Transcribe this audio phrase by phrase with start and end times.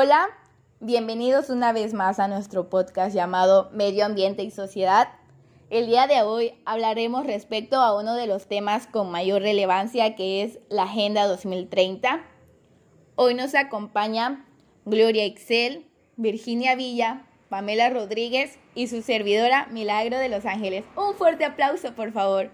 [0.00, 0.28] Hola,
[0.78, 5.08] bienvenidos una vez más a nuestro podcast llamado Medio Ambiente y Sociedad.
[5.70, 10.44] El día de hoy hablaremos respecto a uno de los temas con mayor relevancia que
[10.44, 12.22] es la Agenda 2030.
[13.16, 14.46] Hoy nos acompaña
[14.84, 15.84] Gloria Excel,
[16.14, 20.84] Virginia Villa, Pamela Rodríguez y su servidora Milagro de Los Ángeles.
[20.94, 22.52] Un fuerte aplauso, por favor.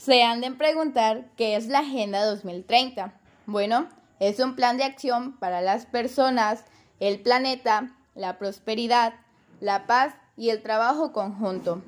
[0.00, 3.12] Se han de preguntar qué es la Agenda 2030.
[3.44, 3.86] Bueno,
[4.18, 6.64] es un plan de acción para las personas,
[7.00, 9.12] el planeta, la prosperidad,
[9.60, 11.82] la paz y el trabajo conjunto.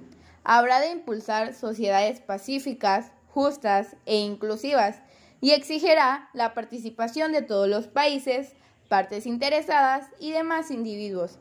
[0.45, 5.01] Habrá de impulsar sociedades pacíficas, justas e inclusivas
[5.41, 8.53] y exigirá la participación de todos los países,
[8.91, 11.39] partes interesadas y demás individuos.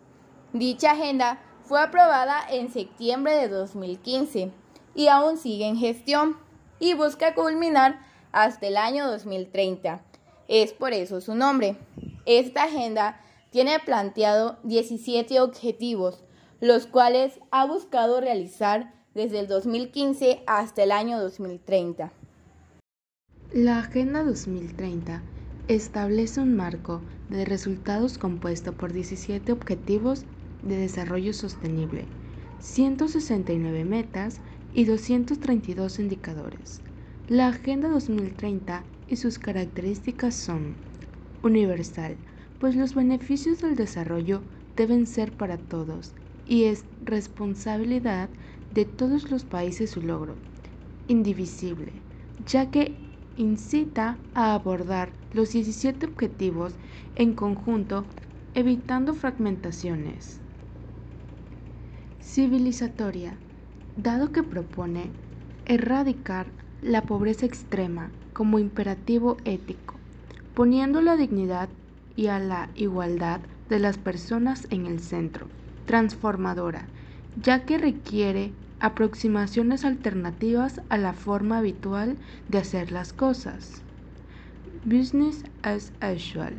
[0.54, 4.52] Dicha agenda fue aprobada en septiembre de 2015
[4.96, 6.38] y aún sigue en gestión
[6.82, 8.02] y busca culminar
[8.34, 10.04] hasta el año 2030.
[10.50, 11.78] Es por eso su nombre.
[12.26, 16.24] Esta agenda tiene planteado 17 objetivos,
[16.60, 22.12] los cuales ha buscado realizar desde el 2015 hasta el año 2030.
[23.54, 25.22] La Agenda 2030
[25.68, 30.26] establece un marco de resultados compuesto por 17 objetivos
[30.64, 32.06] de desarrollo sostenible,
[32.60, 34.40] 169 metas
[34.74, 36.82] y 232 indicadores.
[37.28, 40.76] La Agenda 2030 y sus características son
[41.44, 42.16] universal,
[42.60, 44.42] pues los beneficios del desarrollo
[44.76, 46.14] deben ser para todos
[46.46, 48.30] y es responsabilidad
[48.74, 50.36] de todos los países su logro.
[51.08, 51.92] Indivisible,
[52.46, 52.96] ya que
[53.38, 56.74] incita a abordar los 17 objetivos
[57.16, 58.06] en conjunto,
[58.54, 60.40] evitando fragmentaciones.
[62.22, 63.38] Civilizatoria,
[64.02, 65.12] dado que propone
[65.66, 66.48] erradicar
[66.82, 69.96] la pobreza extrema como imperativo ético,
[70.56, 71.70] poniendo la dignidad
[72.16, 75.48] y a la igualdad de las personas en el centro,
[75.86, 76.86] transformadora,
[77.42, 82.18] ya que requiere aproximaciones alternativas a la forma habitual
[82.50, 83.84] de hacer las cosas.
[84.84, 86.54] Business as usual.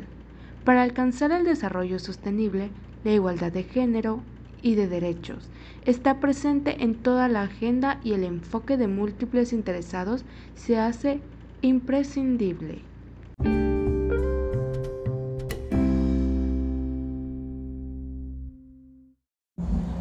[0.63, 2.69] Para alcanzar el desarrollo sostenible,
[3.03, 4.21] la igualdad de género,
[4.63, 5.49] y de derechos.
[5.85, 10.25] Está presente en toda la agenda y el enfoque de múltiples interesados
[10.55, 11.19] se hace
[11.61, 12.81] imprescindible.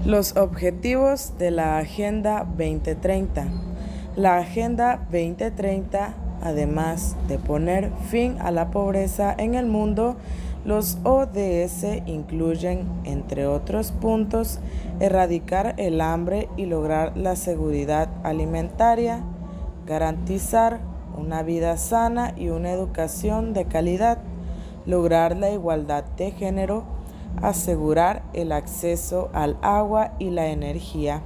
[0.05, 3.47] Los objetivos de la Agenda 2030.
[4.17, 10.17] La Agenda 2030, además de poner fin a la pobreza en el mundo,
[10.65, 14.61] los ODS incluyen, entre otros puntos,
[15.01, 19.25] erradicar el hambre y lograr la seguridad alimentaria,
[19.87, 20.81] garantizar
[21.17, 24.19] una vida sana y una educación de calidad,
[24.87, 26.85] lograr la igualdad de género,
[27.41, 31.23] asegurar el acceso al agua y la energía,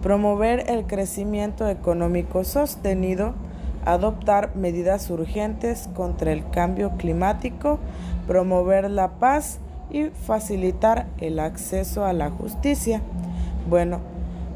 [0.00, 3.34] promover el crecimiento económico sostenido,
[3.86, 7.78] adoptar medidas urgentes contra el cambio climático,
[8.26, 9.58] promover la paz
[9.90, 13.00] y facilitar el acceso a la justicia.
[13.70, 14.00] Bueno,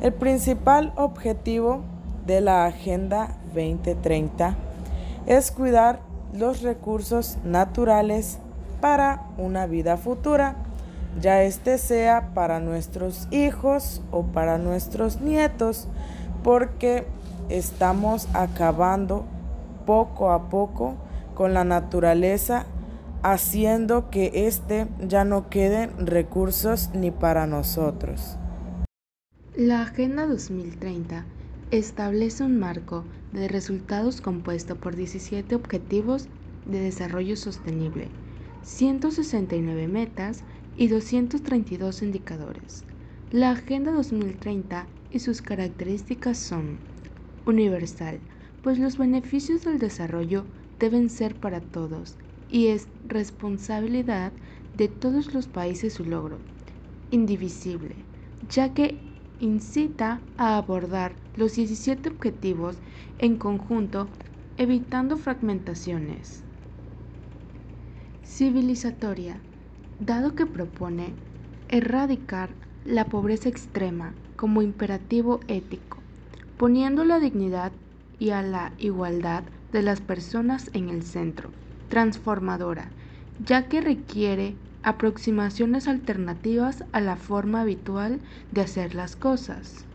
[0.03, 1.81] el principal objetivo
[2.27, 4.57] de la Agenda 2030
[5.27, 6.01] es cuidar
[6.35, 8.39] los recursos naturales
[8.81, 10.57] para una vida futura,
[11.21, 15.87] ya este sea para nuestros hijos o para nuestros nietos,
[16.43, 17.05] porque
[17.50, 19.25] estamos acabando
[19.87, 20.97] poco a poco
[21.34, 22.66] con la naturaleza
[23.22, 28.37] haciendo que éste ya no queden recursos ni para nosotros.
[29.56, 31.25] La Agenda 2030
[31.71, 36.28] establece un marco de resultados compuesto por 17 objetivos
[36.66, 38.09] de desarrollo sostenible,
[38.63, 40.45] 169 metas
[40.77, 42.84] y 232 indicadores.
[43.33, 46.78] La Agenda 2030 y sus características son
[47.47, 48.21] universal,
[48.63, 50.45] pues los beneficios del desarrollo
[50.78, 52.16] deben ser para todos
[52.48, 54.33] y es responsabilidad
[54.77, 56.39] de todos los países su logro,
[57.10, 57.95] indivisible,
[58.48, 58.98] ya que
[59.39, 62.77] incita a abordar los 17 objetivos
[63.19, 64.09] en conjunto,
[64.57, 66.45] evitando fragmentaciones.
[68.25, 69.41] Civilizatoria,
[69.98, 71.15] dado que propone
[71.69, 72.51] erradicar
[72.84, 76.00] la pobreza extrema como imperativo ético,
[76.60, 77.72] poniendo la dignidad
[78.18, 81.48] y a la igualdad de las personas en el centro
[81.89, 82.91] transformadora,
[83.47, 88.21] ya que requiere aproximaciones alternativas a la forma habitual
[88.53, 89.86] de hacer las cosas.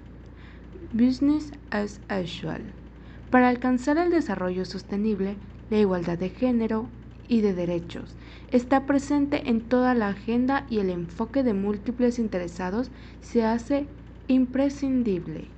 [0.91, 2.63] Business as usual.
[3.29, 5.35] Para alcanzar el desarrollo sostenible,
[5.69, 6.87] la igualdad de género
[7.27, 8.15] y de derechos
[8.51, 12.89] está presente en toda la agenda y el enfoque de múltiples interesados
[13.21, 13.85] se hace
[14.27, 15.54] imprescindible.